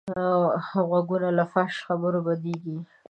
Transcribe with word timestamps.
غوږونه 0.87 1.29
له 1.37 1.43
فحش 1.51 1.75
خبرو 1.87 2.19
بدېږي 2.25 2.77